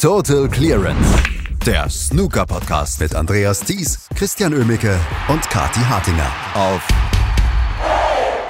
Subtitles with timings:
[0.00, 1.22] Total Clearance.
[1.66, 6.88] Der Snooker-Podcast mit Andreas Thies, Christian Ömicke und Kati Hartinger auf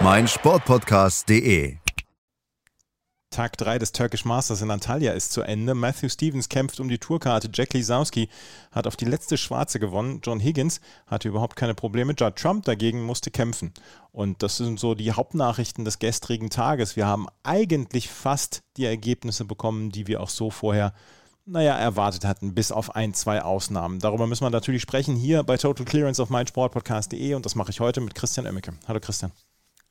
[0.01, 1.79] meinsportpodcast.de.
[3.31, 5.75] Tag 3 des Turkish Masters in Antalya ist zu Ende.
[5.75, 7.51] Matthew Stevens kämpft um die Tourkarte.
[7.53, 8.29] Jack Lisowski
[8.71, 10.21] hat auf die letzte Schwarze gewonnen.
[10.23, 12.15] John Higgins hatte überhaupt keine Probleme.
[12.17, 13.73] Judd Trump dagegen musste kämpfen.
[14.13, 16.95] Und das sind so die Hauptnachrichten des gestrigen Tages.
[16.95, 20.93] Wir haben eigentlich fast die Ergebnisse bekommen, die wir auch so vorher
[21.51, 23.99] naja, erwartet hatten, bis auf ein, zwei Ausnahmen.
[23.99, 27.81] Darüber müssen wir natürlich sprechen hier bei Total Clearance auf meinsportpodcast.de und das mache ich
[27.81, 28.73] heute mit Christian Oemmeke.
[28.87, 29.33] Hallo Christian.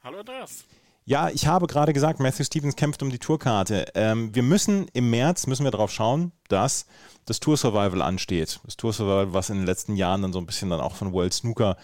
[0.02, 0.64] Hallo Andreas.
[1.06, 3.88] Ja, ich habe gerade gesagt, Matthew Stevens kämpft um die Tourkarte.
[3.96, 6.86] Ähm, wir müssen im März müssen wir darauf schauen, dass
[7.26, 8.60] das Tour Survival ansteht.
[8.64, 11.12] Das Tour Survival, was in den letzten Jahren dann so ein bisschen dann auch von
[11.12, 11.78] World Snooker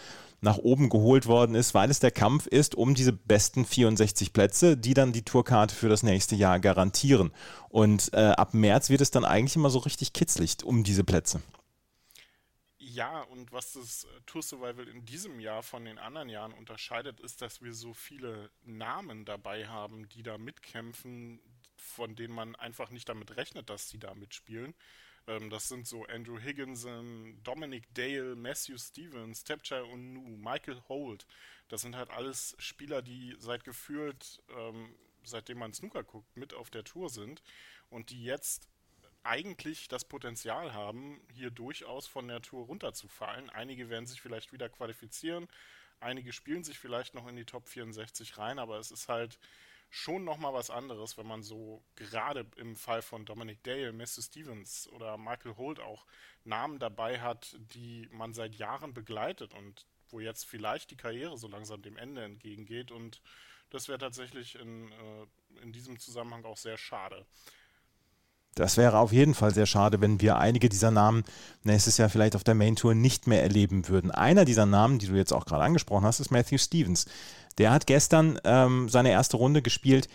[0.46, 4.78] nach oben geholt worden ist, weil es der Kampf ist um diese besten 64 Plätze,
[4.78, 7.32] die dann die Tourkarte für das nächste Jahr garantieren.
[7.68, 11.42] Und äh, ab März wird es dann eigentlich immer so richtig kitzlig um diese Plätze.
[12.78, 17.20] Ja, und was das äh, Tour Survival in diesem Jahr von den anderen Jahren unterscheidet,
[17.20, 21.42] ist, dass wir so viele Namen dabei haben, die da mitkämpfen,
[21.76, 24.76] von denen man einfach nicht damit rechnet, dass sie da mitspielen.
[25.28, 31.26] Ähm, das sind so Andrew Higginson, Dominic Dale, Matthew Stevens, Tapchai Onu, Michael Holt.
[31.68, 36.70] Das sind halt alles Spieler, die seit gefühlt, ähm, seitdem man Snooker guckt, mit auf
[36.70, 37.42] der Tour sind
[37.90, 38.68] und die jetzt
[39.24, 43.50] eigentlich das Potenzial haben, hier durchaus von der Tour runterzufallen.
[43.50, 45.48] Einige werden sich vielleicht wieder qualifizieren,
[46.00, 49.40] einige spielen sich vielleicht noch in die Top 64 rein, aber es ist halt
[49.96, 54.90] schon nochmal was anderes, wenn man so gerade im Fall von Dominic Dale, Matthew Stevens
[54.90, 56.06] oder Michael Holt auch
[56.44, 61.48] Namen dabei hat, die man seit Jahren begleitet und wo jetzt vielleicht die Karriere so
[61.48, 63.22] langsam dem Ende entgegengeht und
[63.70, 65.28] das wäre tatsächlich in, äh,
[65.62, 67.26] in diesem Zusammenhang auch sehr schade.
[68.56, 71.26] Das wäre auf jeden Fall sehr schade, wenn wir einige dieser Namen
[71.64, 74.12] nächstes Jahr vielleicht auf der Main Tour nicht mehr erleben würden.
[74.12, 77.06] Einer dieser Namen, die du jetzt auch gerade angesprochen hast, ist Matthew Stevens.
[77.58, 80.08] Der hat gestern ähm, seine erste Runde gespielt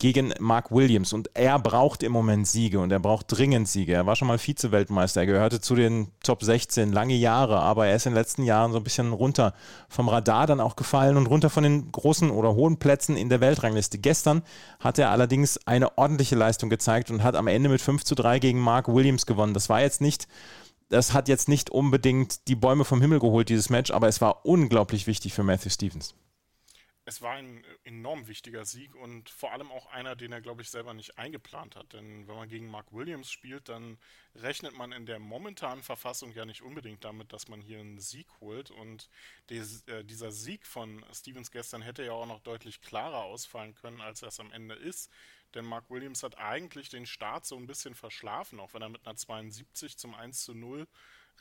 [0.00, 3.92] gegen Mark Williams und er braucht im Moment Siege und er braucht dringend Siege.
[3.92, 7.96] Er war schon mal Vize-Weltmeister, er gehörte zu den Top 16 lange Jahre, aber er
[7.96, 9.52] ist in den letzten Jahren so ein bisschen runter
[9.90, 13.42] vom Radar dann auch gefallen und runter von den großen oder hohen Plätzen in der
[13.42, 13.98] Weltrangliste.
[13.98, 14.42] Gestern
[14.80, 18.38] hat er allerdings eine ordentliche Leistung gezeigt und hat am Ende mit 5 zu 3
[18.38, 19.52] gegen Mark Williams gewonnen.
[19.54, 20.26] Das war jetzt nicht
[20.88, 24.44] das hat jetzt nicht unbedingt die Bäume vom Himmel geholt, dieses Match, aber es war
[24.44, 26.16] unglaublich wichtig für Matthew Stevens
[27.10, 30.62] es war ein äh, enorm wichtiger Sieg und vor allem auch einer, den er, glaube
[30.62, 31.92] ich, selber nicht eingeplant hat.
[31.92, 33.98] Denn wenn man gegen Mark Williams spielt, dann
[34.36, 38.28] rechnet man in der momentanen Verfassung ja nicht unbedingt damit, dass man hier einen Sieg
[38.40, 38.70] holt.
[38.70, 39.10] Und
[39.50, 44.00] des, äh, dieser Sieg von Stevens gestern hätte ja auch noch deutlich klarer ausfallen können,
[44.00, 45.10] als er es am Ende ist.
[45.54, 49.04] Denn Mark Williams hat eigentlich den Start so ein bisschen verschlafen, auch wenn er mit
[49.04, 50.86] einer 72 zum 1 zu 0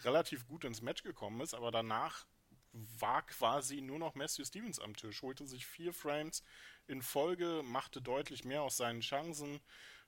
[0.04, 1.54] relativ gut ins Match gekommen ist.
[1.54, 2.26] Aber danach
[2.72, 6.44] war quasi nur noch Matthew Stevens am Tisch, holte sich vier Frames.
[6.88, 9.60] In Folge, machte deutlich mehr aus seinen Chancen,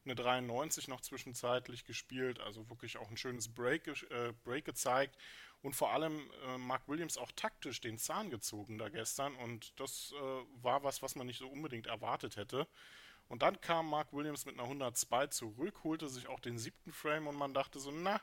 [0.03, 5.17] eine 93 noch zwischenzeitlich gespielt, also wirklich auch ein schönes Break, äh, Break gezeigt.
[5.61, 9.35] Und vor allem äh, Mark Williams auch taktisch den Zahn gezogen da gestern.
[9.35, 12.67] Und das äh, war was, was man nicht so unbedingt erwartet hätte.
[13.27, 17.27] Und dann kam Mark Williams mit einer 102 zurück, holte sich auch den siebten Frame.
[17.27, 18.19] Und man dachte so, na,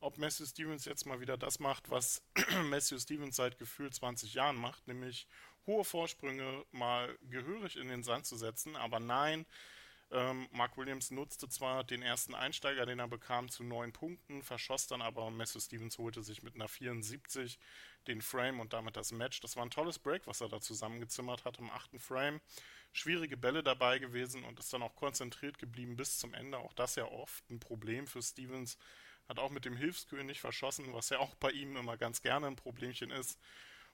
[0.00, 2.22] ob Matthew Stevens jetzt mal wieder das macht, was
[2.64, 5.26] Matthew Stevens seit gefühlt 20 Jahren macht, nämlich
[5.66, 8.76] hohe Vorsprünge mal gehörig in den Sand zu setzen.
[8.76, 9.46] Aber nein,
[10.12, 14.88] ähm, Mark Williams nutzte zwar den ersten Einsteiger, den er bekam, zu neun Punkten, verschoss
[14.88, 17.58] dann aber Matthew Stevens holte sich mit einer 74
[18.08, 19.40] den Frame und damit das Match.
[19.40, 22.40] Das war ein tolles Break, was er da zusammengezimmert hat im achten Frame.
[22.92, 26.58] Schwierige Bälle dabei gewesen und ist dann auch konzentriert geblieben bis zum Ende.
[26.58, 28.78] Auch das ja oft ein Problem für Stevens,
[29.30, 32.56] hat auch mit dem Hilfskönig verschossen, was ja auch bei ihm immer ganz gerne ein
[32.56, 33.38] Problemchen ist.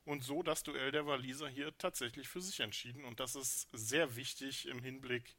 [0.07, 3.05] Und so das Duell der Waliser hier tatsächlich für sich entschieden.
[3.05, 5.37] Und das ist sehr wichtig im Hinblick,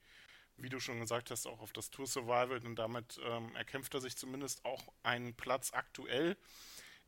[0.56, 2.60] wie du schon gesagt hast, auch auf das Tour Survival.
[2.60, 6.38] Denn damit ähm, erkämpft er sich zumindest auch einen Platz aktuell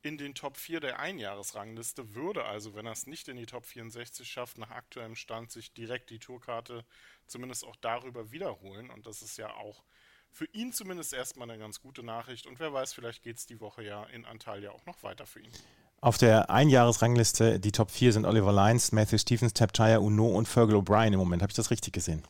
[0.01, 2.15] in den Top 4 der Einjahresrangliste.
[2.15, 5.73] Würde also, wenn er es nicht in die Top 64 schafft, nach aktuellem Stand sich
[5.73, 6.85] direkt die Tourkarte
[7.27, 8.89] zumindest auch darüber wiederholen.
[8.89, 9.83] Und das ist ja auch
[10.31, 12.47] für ihn zumindest erstmal eine ganz gute Nachricht.
[12.47, 15.39] Und wer weiß, vielleicht geht es die Woche ja in Antalya auch noch weiter für
[15.39, 15.51] ihn.
[16.01, 20.77] Auf der Einjahresrangliste, die Top 4 sind Oliver Lyons, Matthew Stevens, Tapchaya, Uno und Fergal
[20.77, 21.41] O'Brien im Moment.
[21.41, 22.23] Habe ich das richtig gesehen?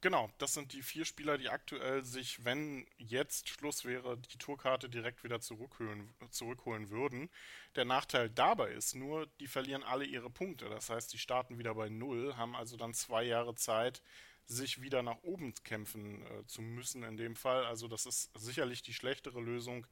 [0.00, 4.88] Genau, das sind die vier Spieler, die aktuell sich, wenn jetzt Schluss wäre, die Tourkarte
[4.88, 7.30] direkt wieder zurückholen, zurückholen würden.
[7.76, 10.68] Der Nachteil dabei ist nur, die verlieren alle ihre Punkte.
[10.68, 14.02] Das heißt, die starten wieder bei Null, haben also dann zwei Jahre Zeit,
[14.46, 17.64] sich wieder nach oben kämpfen äh, zu müssen in dem Fall.
[17.66, 19.86] Also das ist sicherlich die schlechtere Lösung,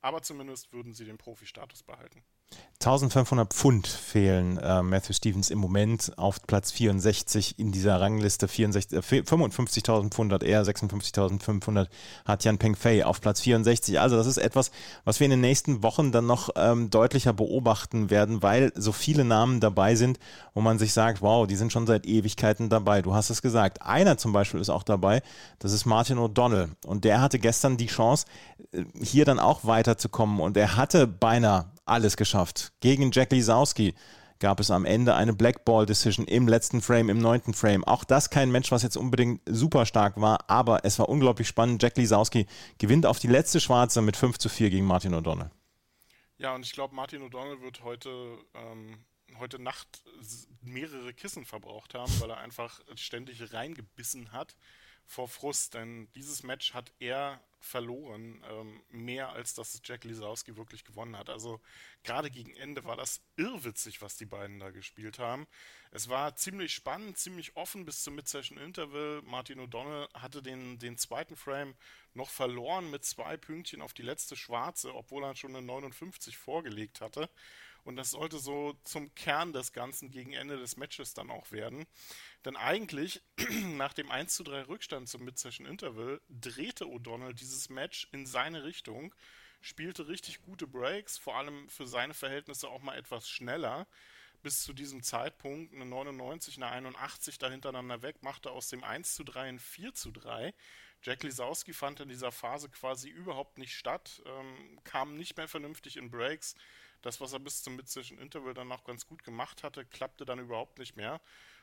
[0.00, 2.24] aber zumindest würden sie den Profi-Status behalten.
[2.80, 8.46] 1500 Pfund fehlen äh, Matthew Stevens im Moment auf Platz 64 in dieser Rangliste.
[8.46, 11.88] äh, 55.000 Pfund hat er, 56.500
[12.24, 13.98] hat Jan Peng Fei auf Platz 64.
[13.98, 14.70] Also das ist etwas,
[15.04, 19.24] was wir in den nächsten Wochen dann noch ähm, deutlicher beobachten werden, weil so viele
[19.24, 20.20] Namen dabei sind,
[20.54, 23.02] wo man sich sagt, wow, die sind schon seit Ewigkeiten dabei.
[23.02, 23.82] Du hast es gesagt.
[23.82, 25.22] Einer zum Beispiel ist auch dabei,
[25.58, 26.68] das ist Martin O'Donnell.
[26.86, 28.26] Und der hatte gestern die Chance,
[28.70, 30.38] äh, hier dann auch weiterzukommen.
[30.38, 32.72] Und er hatte beinahe alles geschafft.
[32.80, 33.94] Gegen Jack Lisowski
[34.38, 37.84] gab es am Ende eine Blackball Decision im letzten Frame, im neunten Frame.
[37.84, 41.82] Auch das kein Match, was jetzt unbedingt super stark war, aber es war unglaublich spannend.
[41.82, 42.46] Jack Lisowski
[42.78, 45.50] gewinnt auf die letzte Schwarze mit 5 zu 4 gegen Martin O'Donnell.
[46.36, 49.04] Ja, und ich glaube, Martin O'Donnell wird heute, ähm,
[49.38, 50.04] heute Nacht
[50.62, 54.56] mehrere Kissen verbraucht haben, weil er einfach ständig reingebissen hat
[55.08, 60.84] vor Frust, denn dieses Match hat er verloren, ähm, mehr als dass Jack Lisowski wirklich
[60.84, 61.30] gewonnen hat.
[61.30, 61.60] Also
[62.04, 65.46] gerade gegen Ende war das irrwitzig, was die beiden da gespielt haben.
[65.90, 69.22] Es war ziemlich spannend, ziemlich offen bis zum Mid-Session Interval.
[69.24, 71.74] Martin O'Donnell hatte den, den zweiten Frame
[72.12, 77.00] noch verloren mit zwei Pünktchen auf die letzte Schwarze, obwohl er schon eine 59 vorgelegt
[77.00, 77.30] hatte.
[77.88, 81.86] Und das sollte so zum Kern des Ganzen gegen Ende des Matches dann auch werden.
[82.44, 83.22] Denn eigentlich,
[83.62, 88.64] nach dem 1 zu 3 Rückstand zum Mid-Session Interval, drehte O'Donnell dieses Match in seine
[88.64, 89.14] Richtung,
[89.62, 93.86] spielte richtig gute Breaks, vor allem für seine Verhältnisse auch mal etwas schneller.
[94.42, 99.24] Bis zu diesem Zeitpunkt eine 99, eine 81 dahintereinander weg, machte aus dem 1 zu
[99.24, 100.52] 3 ein 4 zu 3.
[101.02, 105.96] Jack Lisowski fand in dieser Phase quasi überhaupt nicht statt, ähm, kam nicht mehr vernünftig
[105.96, 106.54] in Breaks.
[107.02, 110.38] Das, was er bis zum Mid-Session Interval dann noch ganz gut gemacht hatte, klappte dann
[110.38, 111.20] überhaupt nicht mehr.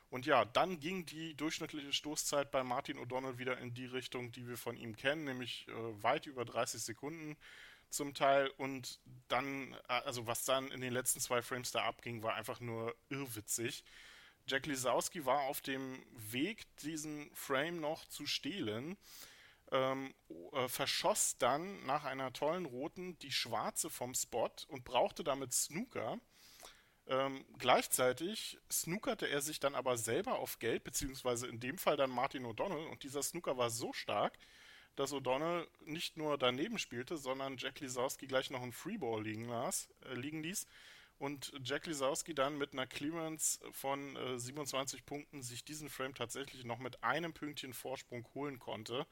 [0.10, 4.48] Und ja, dann ging die durchschnittliche Stoßzeit bei Martin O'Donnell wieder in die Richtung, die
[4.48, 7.36] wir von ihm kennen, nämlich äh, weit über 30 Sekunden
[7.90, 8.48] zum Teil.
[8.58, 12.60] Und dann, äh, also was dann in den letzten zwei Frames da abging, war einfach
[12.60, 13.84] nur irrwitzig.
[14.48, 18.96] Jack Lisowski war auf dem Weg, diesen Frame noch zu stehlen.
[19.76, 20.14] Ähm,
[20.54, 26.18] äh, verschoss dann nach einer tollen roten die schwarze vom Spot und brauchte damit Snooker.
[27.08, 32.10] Ähm, gleichzeitig snookerte er sich dann aber selber auf Gelb, beziehungsweise in dem Fall dann
[32.10, 32.88] Martin O'Donnell.
[32.88, 34.38] Und dieser Snooker war so stark,
[34.96, 39.90] dass O'Donnell nicht nur daneben spielte, sondern Jack Lisowski gleich noch einen Freeball liegen, las,
[40.06, 40.68] äh, liegen ließ.
[41.18, 46.64] Und Jack Lisowski dann mit einer Clearance von äh, 27 Punkten sich diesen Frame tatsächlich
[46.64, 49.06] noch mit einem Pünktchen Vorsprung holen konnte.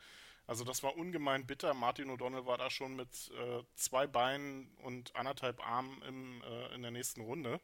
[0.45, 1.73] Also das war ungemein bitter.
[1.73, 6.81] Martin O'Donnell war da schon mit äh, zwei Beinen und anderthalb Armen im, äh, in
[6.81, 7.59] der nächsten Runde.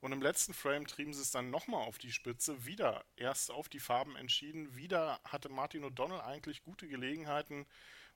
[0.00, 3.68] Und im letzten Frame trieben sie es dann nochmal auf die Spitze, wieder erst auf
[3.68, 4.74] die Farben entschieden.
[4.74, 7.66] Wieder hatte Martin O'Donnell eigentlich gute Gelegenheiten,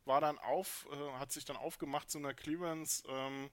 [0.06, 3.05] war dann auf, äh, hat sich dann aufgemacht zu einer Clearance.
[3.08, 3.50] Ähm,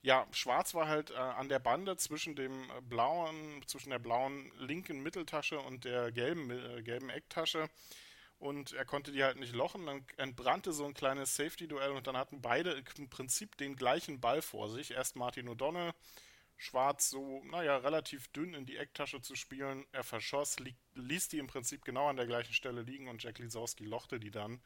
[0.00, 5.00] ja, schwarz war halt äh, an der Bande zwischen dem blauen, zwischen der blauen linken
[5.02, 7.68] Mitteltasche und der gelben, äh, gelben Ecktasche
[8.42, 9.86] und er konnte die halt nicht lochen.
[9.86, 14.42] Dann entbrannte so ein kleines Safety-Duell und dann hatten beide im Prinzip den gleichen Ball
[14.42, 14.90] vor sich.
[14.90, 15.94] Erst Martin O'Donnell,
[16.56, 19.86] schwarz so, naja, relativ dünn in die Ecktasche zu spielen.
[19.92, 23.38] Er verschoss, li ließ die im Prinzip genau an der gleichen Stelle liegen und Jack
[23.38, 24.60] Lisowski lochte die dann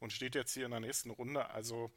[0.00, 1.48] und steht jetzt hier in der nächsten Runde.
[1.50, 1.92] Also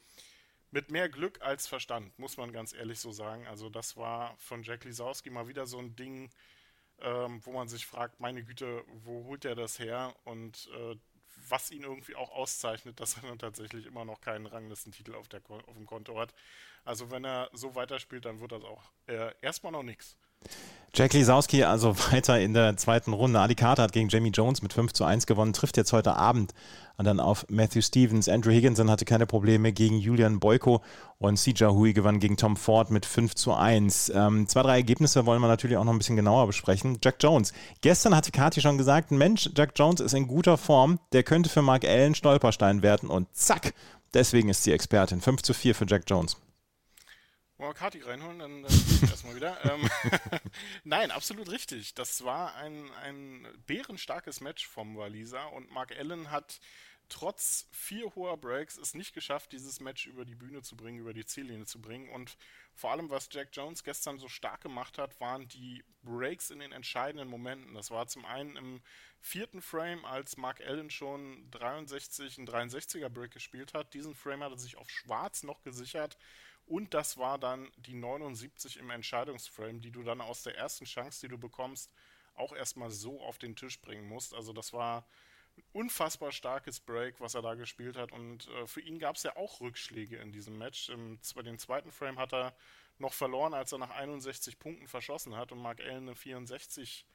[0.69, 3.47] mit mehr Glück als Verstand, muss man ganz ehrlich so sagen.
[3.47, 6.29] Also das war von Jack Lisowski mal wieder so ein Ding,
[6.99, 10.15] ähm, wo man sich fragt, meine Güte, wo holt er das her?
[10.23, 10.95] Und äh,
[11.49, 15.41] was ihn irgendwie auch auszeichnet, dass er dann tatsächlich immer noch keinen Ranglistentitel auf, der,
[15.49, 16.33] auf dem Konto hat.
[16.83, 20.17] Also wenn er so weiterspielt, dann wird das auch äh, erstmal noch nichts.
[20.97, 23.39] Jack Lisowski also weiter in der zweiten Runde.
[23.39, 26.53] Adi Carter hat gegen Jamie Jones mit 5 zu 1 gewonnen, trifft jetzt heute Abend
[26.97, 28.29] dann auf Matthew Stevens.
[28.29, 30.81] Andrew Higginson hatte keine Probleme gegen Julian Boyko
[31.17, 34.13] und Sija Hui gewann gegen Tom Ford mit 5 zu 1.
[34.15, 36.99] Ähm, zwei, drei Ergebnisse wollen wir natürlich auch noch ein bisschen genauer besprechen.
[37.03, 37.51] Jack Jones.
[37.81, 41.61] Gestern hatte Kati schon gesagt, Mensch, Jack Jones ist in guter Form, der könnte für
[41.61, 43.73] Mark Allen Stolperstein werden und zack,
[44.13, 45.19] deswegen ist sie Expertin.
[45.19, 46.37] 5 zu 4 für Jack Jones.
[47.57, 48.71] Wollen wir Kati reinholen, dann, dann
[49.09, 49.63] erstmal wieder.
[49.65, 49.89] Ähm,
[50.83, 51.93] Nein, absolut richtig.
[51.93, 56.59] Das war ein, ein bärenstarkes Match vom Waliser und Mark Allen hat
[57.07, 61.13] trotz vier hoher Breaks es nicht geschafft, dieses Match über die Bühne zu bringen, über
[61.13, 62.09] die Ziellinie zu bringen.
[62.09, 62.37] Und
[62.73, 66.71] vor allem, was Jack Jones gestern so stark gemacht hat, waren die Breaks in den
[66.71, 67.73] entscheidenden Momenten.
[67.73, 68.81] Das war zum einen im
[69.21, 73.93] vierten Frame, als Mark Allen schon 63, ein 63er Break gespielt hat.
[73.93, 76.17] Diesen Frame hat er sich auf schwarz noch gesichert
[76.65, 81.21] und das war dann die 79 im Entscheidungsframe, die du dann aus der ersten Chance,
[81.21, 81.91] die du bekommst,
[82.33, 84.33] auch erstmal so auf den Tisch bringen musst.
[84.33, 85.05] Also das war
[85.57, 88.11] ein unfassbar starkes Break, was er da gespielt hat.
[88.11, 90.89] Und äh, für ihn gab es ja auch Rückschläge in diesem Match.
[90.89, 92.55] Im, den zweiten Frame hat er
[92.97, 97.05] noch verloren, als er nach 61 Punkten verschossen hat und Mark Allen eine 64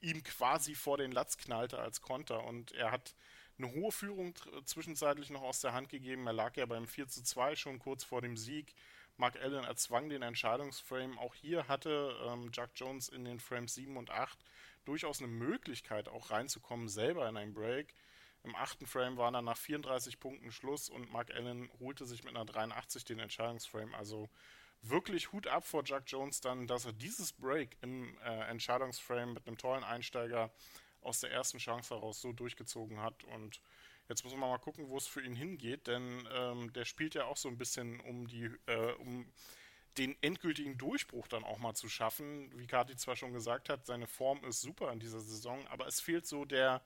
[0.00, 2.44] ihm quasi vor den Latz knallte als Konter.
[2.44, 3.14] Und er hat
[3.58, 4.34] eine hohe Führung
[4.64, 6.26] zwischenzeitlich noch aus der Hand gegeben.
[6.26, 8.74] Er lag ja beim 4 zu 2 schon kurz vor dem Sieg.
[9.16, 11.18] Mark Allen erzwang den Entscheidungsframe.
[11.18, 14.38] Auch hier hatte ähm, Jack Jones in den Frames 7 und 8
[14.84, 17.94] durchaus eine Möglichkeit, auch reinzukommen, selber in ein Break.
[18.42, 22.36] Im achten Frame war dann nach 34 Punkten Schluss und Mark Allen holte sich mit
[22.36, 23.94] einer 83 den Entscheidungsframe.
[23.94, 24.28] Also
[24.82, 29.46] wirklich Hut ab vor Jack Jones dann, dass er dieses Break im äh, Entscheidungsframe mit
[29.46, 30.50] einem tollen Einsteiger
[31.04, 33.24] aus der ersten Chance heraus so durchgezogen hat.
[33.24, 33.60] Und
[34.08, 37.24] jetzt muss man mal gucken, wo es für ihn hingeht, denn ähm, der spielt ja
[37.24, 39.26] auch so ein bisschen um die, äh, um
[39.98, 42.50] den endgültigen Durchbruch dann auch mal zu schaffen.
[42.58, 46.00] Wie Kati zwar schon gesagt hat, seine Form ist super in dieser Saison, aber es
[46.00, 46.82] fehlt so der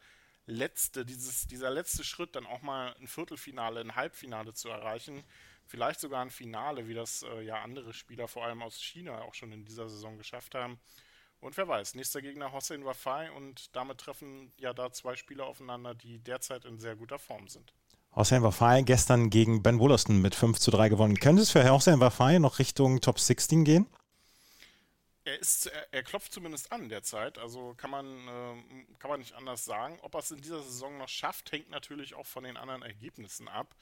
[0.46, 5.22] letzte, dieses, dieser letzte Schritt, dann auch mal ein Viertelfinale, ein Halbfinale zu erreichen.
[5.66, 9.34] Vielleicht sogar ein Finale, wie das äh, ja andere Spieler, vor allem aus China, auch
[9.34, 10.80] schon in dieser Saison geschafft haben.
[11.40, 15.95] Und wer weiß, nächster Gegner Hossein Wafai und damit treffen ja da zwei Spieler aufeinander,
[15.95, 17.73] die derzeit in sehr guter Form sind.
[18.14, 21.21] Hossein Wafai gestern gegen Ben Wollaston mit 5 zu 3 gewonnen.
[21.21, 23.87] Könnte es für Hossein Wafai noch Richtung Top 16 gehen?
[25.25, 29.35] Er, ist, er, er, klopft zumindest an derzeit, also kann man, äh, kann man nicht
[29.35, 29.99] anders sagen.
[30.00, 33.47] Ob er es in dieser Saison noch schafft, hängt natürlich auch von den anderen Ergebnissen
[33.47, 33.76] ab.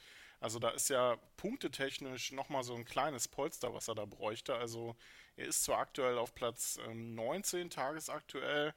[0.47, 4.55] Also da ist ja punktetechnisch nochmal so ein kleines Polster, was er da bräuchte.
[4.55, 4.95] Also
[5.35, 8.73] er ist zwar aktuell auf Platz ähm, 19 tagesaktuell,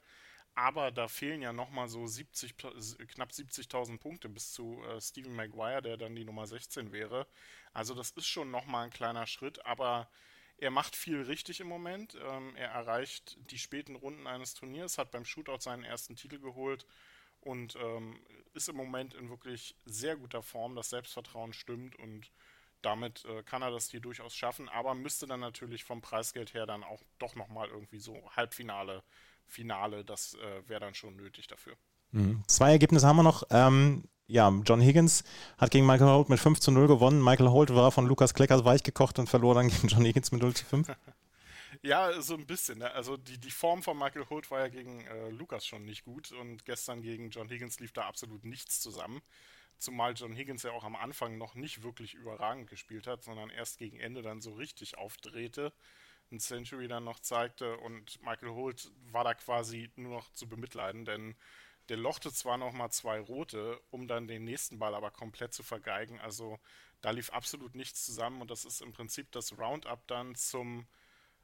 [0.55, 5.83] aber da fehlen ja nochmal so 70, knapp 70.000 Punkte bis zu äh, Stephen Maguire,
[5.83, 7.27] der dann die Nummer 16 wäre.
[7.71, 10.09] Also das ist schon nochmal ein kleiner Schritt, aber
[10.57, 12.17] er macht viel richtig im Moment.
[12.19, 16.87] Ähm, er erreicht die späten Runden eines Turniers, hat beim Shootout seinen ersten Titel geholt
[17.41, 18.19] und ähm,
[18.53, 20.75] ist im Moment in wirklich sehr guter Form.
[20.75, 22.31] Das Selbstvertrauen stimmt und
[22.81, 26.65] damit äh, kann er das hier durchaus schaffen, aber müsste dann natürlich vom Preisgeld her
[26.65, 29.03] dann auch doch nochmal irgendwie so Halbfinale,
[29.45, 31.75] Finale, das äh, wäre dann schon nötig dafür.
[32.11, 32.43] Mhm.
[32.47, 33.43] Zwei Ergebnisse haben wir noch.
[33.49, 35.23] Ähm, ja, John Higgins
[35.57, 37.23] hat gegen Michael Holt mit 5 zu 0 gewonnen.
[37.23, 40.53] Michael Holt war von Lukas Kleckers weichgekocht und verlor dann gegen John Higgins mit 0
[40.53, 40.87] zu 5.
[41.81, 42.79] Ja, so ein bisschen.
[42.79, 42.91] Ne?
[42.91, 46.31] Also die, die Form von Michael Holt war ja gegen äh, Lukas schon nicht gut
[46.33, 49.21] und gestern gegen John Higgins lief da absolut nichts zusammen.
[49.77, 53.77] Zumal John Higgins ja auch am Anfang noch nicht wirklich überragend gespielt hat, sondern erst
[53.77, 55.71] gegen Ende dann so richtig aufdrehte,
[56.31, 61.05] ein Century dann noch zeigte und Michael Holt war da quasi nur noch zu bemitleiden,
[61.05, 61.35] denn
[61.89, 65.63] der lochte zwar noch mal zwei rote, um dann den nächsten Ball aber komplett zu
[65.63, 66.19] vergeigen.
[66.19, 66.59] Also
[67.01, 70.87] da lief absolut nichts zusammen und das ist im Prinzip das Roundup dann zum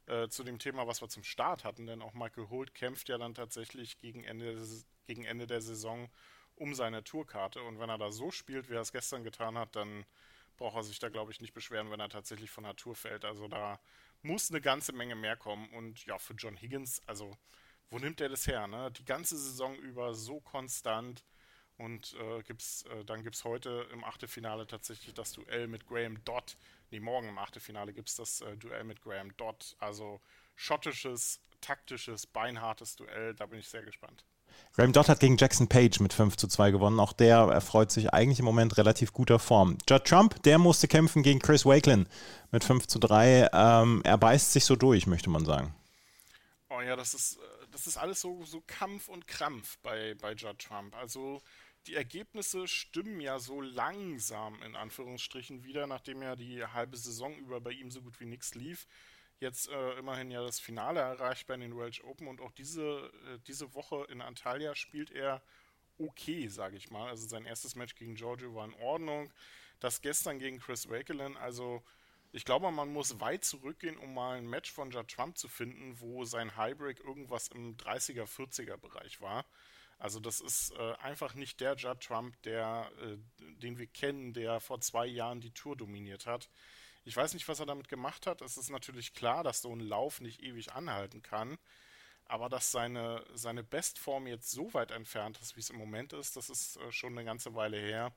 [0.07, 3.17] äh, zu dem Thema, was wir zum Start hatten, denn auch Michael Holt kämpft ja
[3.17, 4.57] dann tatsächlich gegen Ende,
[5.05, 6.09] gegen Ende der Saison
[6.55, 7.61] um seine Tourkarte.
[7.61, 10.05] Und wenn er da so spielt, wie er es gestern getan hat, dann
[10.57, 13.25] braucht er sich da, glaube ich, nicht beschweren, wenn er tatsächlich von der Tour fällt.
[13.25, 13.79] Also da
[14.21, 15.69] muss eine ganze Menge mehr kommen.
[15.73, 17.35] Und ja, für John Higgins, also
[17.89, 18.67] wo nimmt er das her?
[18.67, 18.91] Ne?
[18.91, 21.23] Die ganze Saison über so konstant.
[21.77, 26.23] Und äh, gibt's, äh, dann gibt es heute im Achtelfinale tatsächlich das Duell mit Graham
[26.23, 26.55] Dodd.
[26.91, 29.75] Nee, morgen im Achtelfinale gibt es das äh, Duell mit Graham Dodd.
[29.79, 30.21] Also
[30.55, 33.33] schottisches, taktisches, beinhartes Duell.
[33.33, 34.23] Da bin ich sehr gespannt.
[34.73, 36.99] Graham Dodd hat gegen Jackson Page mit 5 zu 2 gewonnen.
[36.99, 39.77] Auch der erfreut sich eigentlich im Moment relativ guter Form.
[39.89, 42.07] Judd Trump, der musste kämpfen gegen Chris Wakelin
[42.51, 43.49] mit 5 zu 3.
[43.51, 45.73] Ähm, er beißt sich so durch, möchte man sagen.
[46.69, 50.33] Oh ja, das ist, äh, das ist alles so, so Kampf und Krampf bei, bei
[50.33, 50.95] Judd Trump.
[50.95, 51.41] Also
[51.87, 57.61] die Ergebnisse stimmen ja so langsam in Anführungsstrichen wieder, nachdem ja die halbe Saison über
[57.61, 58.87] bei ihm so gut wie nichts lief
[59.39, 63.39] jetzt äh, immerhin ja das Finale erreicht bei den Welsh Open und auch diese, äh,
[63.47, 65.41] diese Woche in Antalya spielt er
[65.97, 67.09] okay, sage ich mal.
[67.09, 69.31] Also sein erstes Match gegen Giorgio war in Ordnung.
[69.79, 71.83] Das gestern gegen Chris Wakelin, also
[72.31, 75.99] ich glaube, man muss weit zurückgehen, um mal ein Match von Judd Trump zu finden,
[75.99, 79.45] wo sein Highbreak irgendwas im 30er, 40er Bereich war.
[79.97, 83.17] Also das ist äh, einfach nicht der Judd Trump, der, äh,
[83.61, 86.49] den wir kennen, der vor zwei Jahren die Tour dominiert hat.
[87.05, 88.41] Ich weiß nicht, was er damit gemacht hat.
[88.41, 91.57] Es ist natürlich klar, dass so ein Lauf nicht ewig anhalten kann.
[92.25, 96.35] Aber dass seine, seine Bestform jetzt so weit entfernt ist, wie es im Moment ist,
[96.35, 98.11] das ist äh, schon eine ganze Weile her.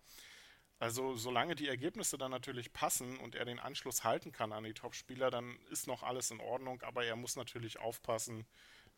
[0.80, 4.74] Also solange die Ergebnisse dann natürlich passen und er den Anschluss halten kann an die
[4.74, 6.80] Topspieler, dann ist noch alles in Ordnung.
[6.82, 8.46] Aber er muss natürlich aufpassen,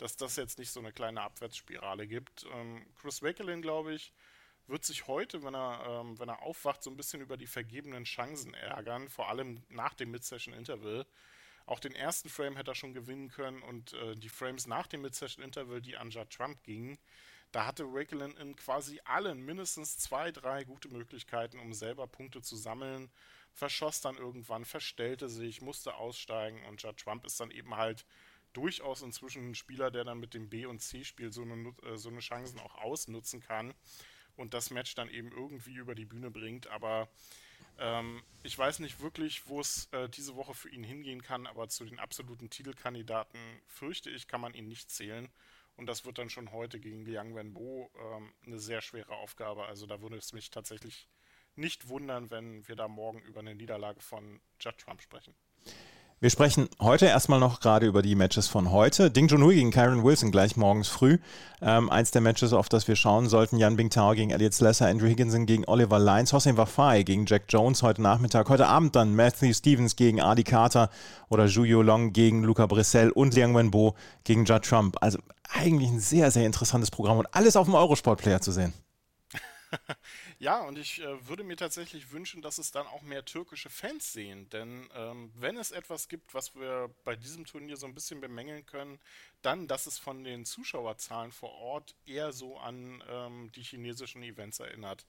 [0.00, 2.47] dass das jetzt nicht so eine kleine Abwärtsspirale gibt.
[2.52, 4.12] Ähm, Chris Wakelin, glaube ich,
[4.66, 8.04] wird sich heute, wenn er, ähm, wenn er aufwacht, so ein bisschen über die vergebenen
[8.04, 11.07] Chancen ärgern, vor allem nach dem Mid-Session-Interval.
[11.66, 15.02] Auch den ersten Frame hätte er schon gewinnen können und äh, die Frames nach dem
[15.02, 16.99] Mid-Session Interval, die an Judd Trump gingen,
[17.52, 22.57] da hatte Wakelin in quasi allen mindestens zwei, drei gute Möglichkeiten, um selber Punkte zu
[22.57, 23.11] sammeln.
[23.52, 28.07] Verschoss dann irgendwann, verstellte sich, musste aussteigen und Judd Trump ist dann eben halt
[28.52, 32.09] durchaus inzwischen ein Spieler, der dann mit dem B- und C-Spiel so eine, äh, so
[32.09, 33.75] eine Chancen auch ausnutzen kann
[34.37, 36.66] und das Match dann eben irgendwie über die Bühne bringt.
[36.69, 37.09] Aber
[37.78, 41.69] ähm, ich weiß nicht wirklich, wo es äh, diese Woche für ihn hingehen kann, aber
[41.69, 45.28] zu den absoluten Titelkandidaten fürchte ich, kann man ihn nicht zählen.
[45.76, 49.64] Und das wird dann schon heute gegen Liang Wenbo ähm, eine sehr schwere Aufgabe.
[49.64, 51.09] Also da würde es mich tatsächlich
[51.57, 55.35] nicht wundern, wenn wir da morgen über eine Niederlage von Judd Trump sprechen.
[56.23, 59.11] Wir sprechen heute erstmal noch gerade über die Matches von heute.
[59.11, 61.17] Ding Junhui gegen Kyron Wilson gleich morgens früh.
[61.62, 63.57] Ähm, eins der Matches, auf das wir schauen sollten.
[63.57, 67.83] Jan Bingtao gegen Elliot Slesser, Andrew Higginson gegen Oliver Lyons, Hossein Wafai gegen Jack Jones
[67.83, 68.50] heute Nachmittag.
[68.50, 70.91] Heute Abend dann Matthew Stevens gegen Adi Carter
[71.31, 74.99] oder Zhu Long gegen Luca Brissell und Liang Wenbo gegen Judd Trump.
[75.00, 78.75] Also eigentlich ein sehr, sehr interessantes Programm und alles auf dem Eurosport-Player zu sehen.
[80.40, 84.11] ja, und ich äh, würde mir tatsächlich wünschen, dass es dann auch mehr türkische Fans
[84.14, 84.49] sehen.
[84.49, 88.64] Denn ähm, wenn es etwas gibt, was wir bei diesem Turnier so ein bisschen bemängeln
[88.64, 88.99] können,
[89.42, 94.61] dann, dass es von den Zuschauerzahlen vor Ort eher so an ähm, die chinesischen Events
[94.61, 95.04] erinnert.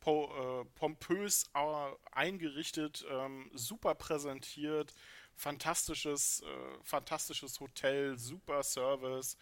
[0.00, 4.94] Po, äh, pompös äh, eingerichtet, ähm, super präsentiert,
[5.36, 9.36] fantastisches, äh, fantastisches Hotel, super Service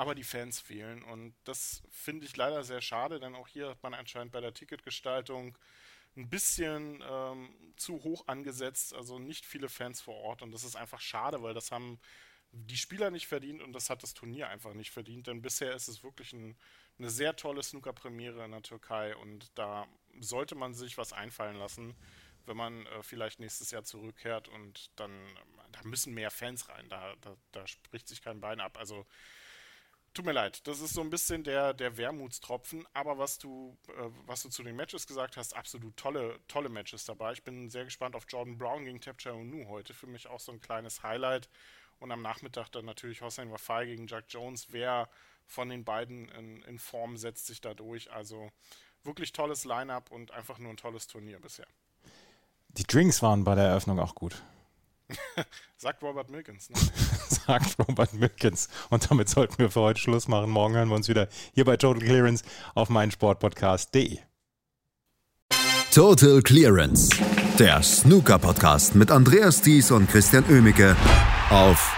[0.00, 1.02] aber die Fans fehlen.
[1.02, 4.54] Und das finde ich leider sehr schade, denn auch hier hat man anscheinend bei der
[4.54, 5.58] Ticketgestaltung
[6.16, 10.40] ein bisschen ähm, zu hoch angesetzt, also nicht viele Fans vor Ort.
[10.40, 12.00] Und das ist einfach schade, weil das haben
[12.50, 15.86] die Spieler nicht verdient und das hat das Turnier einfach nicht verdient, denn bisher ist
[15.86, 16.56] es wirklich ein,
[16.98, 19.86] eine sehr tolle Snooker-Premiere in der Türkei und da
[20.18, 21.94] sollte man sich was einfallen lassen,
[22.46, 25.12] wenn man äh, vielleicht nächstes Jahr zurückkehrt und dann,
[25.72, 28.78] da müssen mehr Fans rein, da, da, da spricht sich kein Bein ab.
[28.78, 29.06] Also
[30.12, 34.10] Tut mir leid, das ist so ein bisschen der, der Wermutstropfen, aber was du, äh,
[34.26, 37.32] was du zu den Matches gesagt hast, absolut tolle, tolle Matches dabei.
[37.32, 39.94] Ich bin sehr gespannt auf Jordan Brown gegen Tapcha Nu heute.
[39.94, 41.48] Für mich auch so ein kleines Highlight.
[42.00, 44.68] Und am Nachmittag dann natürlich Hossein Wafai gegen Jack Jones.
[44.70, 45.08] Wer
[45.46, 48.10] von den beiden in, in Form setzt sich da durch?
[48.10, 48.50] Also
[49.04, 51.66] wirklich tolles Line-up und einfach nur ein tolles Turnier bisher.
[52.68, 54.42] Die Drinks waren bei der Eröffnung auch gut.
[55.76, 56.70] Sagt Robert Milkins.
[56.70, 56.76] Ne?
[57.28, 58.68] Sagt Robert Milkins.
[58.90, 60.50] Und damit sollten wir für heute Schluss machen.
[60.50, 62.44] Morgen hören wir uns wieder hier bei Total Clearance
[62.74, 64.18] auf meinsportpodcast.de.
[65.92, 67.10] Total Clearance,
[67.58, 70.96] der Snooker-Podcast mit Andreas Thies und Christian Ömicke
[71.50, 71.96] auf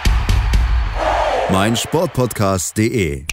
[1.50, 3.26] meinsportpodcast.de.